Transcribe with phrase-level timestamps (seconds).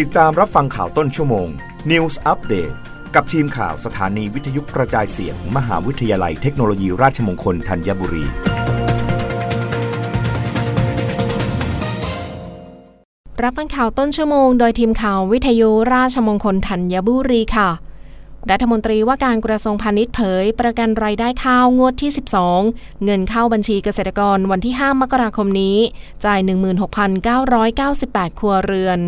[0.00, 1.48] ติดตามรับฟังข่าวต้นชั่วโมง
[1.90, 2.74] News Update
[3.14, 8.24] กับทีมข่าวสถานีวิทยุกระจายเสียงมหาวิทยาลัยเทคโนโลยีราชมงคลธัญบุรี
[13.42, 17.70] รับฟังข่าวต้นชั่วโมง โดยทีมข่าววิทยุราชมงคลธัญบุรีค่ะ
[18.50, 22.10] รัฐมนตรีว่าการกระทรวงพาณิชย์เผย ประกันรายได้ข้าวงวดที่
[22.56, 25.76] 12 เงินเข้าบัญชีเกษตรกรวันที่ 5 มกราคมนี้
[26.24, 26.40] จ่าย
[27.78, 29.00] 16,998 ครัวเรือน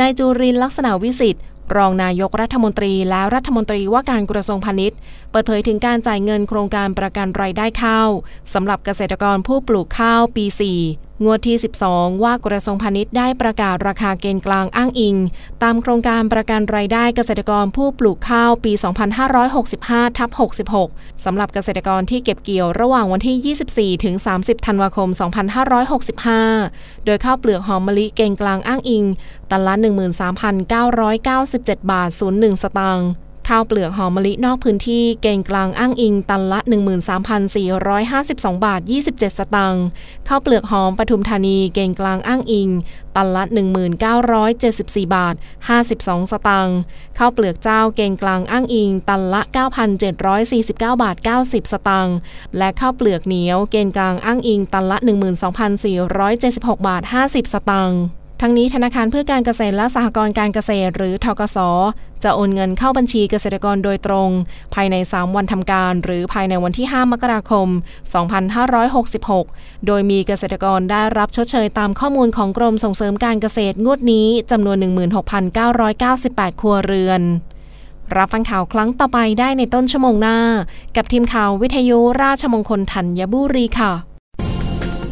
[0.00, 1.42] นายจูรินลักษณะวิสิทธิ์
[1.76, 4.98] รองนายกรัฐมนตรีและรัฐมนตรีว่าการกระทรวงพาณิชย์
[5.30, 8.08] เปิดเผยถึงการจ่ายเงินโครงการประกันรายได้ข้าว
[8.54, 11.56] สำหรับเกษตรกรผู้ปลูกข้าวปี4 งวดที่
[11.88, 15.16] 12 ว่ากระทรวงพาณิชย์ได้ประกาศราคาเกณฑ์กลางอ้างอิง
[15.62, 18.72] ตามโครงการประกันรายได้เกษตรกรผู้ปลูกข้าวปี
[19.44, 20.30] 2565ทับ
[20.76, 25.08] 66 สำหรับเกษตรกรที่เก็บเกี่ยวระหว่างวันที่ 24 ถึง 30 ธันวาคม
[26.28, 29.04] 2565 โดยข้าวเปลือกหอมมะลิเกณฑ์กลางอ้างอิง
[29.50, 29.74] ตันละ
[31.02, 33.08] 13,997 บาท 01 สตางค์
[33.48, 36.60] ข้าวเปลือกหอมมะลินอกพื้นที่เกณฑ์กลางอ้างอิงตันละ
[37.42, 39.84] 13,452 บาท 27 สตางค์
[40.28, 42.68] ข้าวเปลือกหอมปทุมธานีเกณฑ์กลางอ้างอิง
[43.16, 43.42] ตันละ
[44.28, 45.34] 1974 บาท
[45.82, 46.76] 52 สตางค์
[47.18, 49.42] ข้าวเปลือกเจ้าเกณฑ์กลางอ้างอิง ตันละ
[50.16, 52.16] 9,749 บาท 90 สตางค์
[52.58, 54.96] และข้าวเปลือกเหนียวเกณฑ์กลางอ้างอิงตันละ
[56.12, 58.00] 12,476 บาท 50 สตางค์
[58.42, 61.58] ทั้งนี้ธนาคารเพื่อการเกษตรและสหกรณ์การเกษตร หรือทกส
[62.24, 64.30] จะโอนเงินเข้าบัญชีเกษตรกรโดยตรง
[64.74, 67.68] ภายใน 3 วันทำการ หรือภายในวันที่ 5 มกราคม
[69.32, 74.76] 2566 โดยมีเกษตรกรได้รับชดเชยตามข้อมูลของกรมส่งเสริมการเกษตรงวดนี้จำนวน
[75.48, 77.22] 16,998 ครัวเรือน
[78.16, 80.38] รับฟังข่าวครั้งต่อไปได้ในต้นชั่วโมงหน้า
[80.96, 84.07] กับทีมข่าววิทยุราชมงคลธัญบุรีค่ะ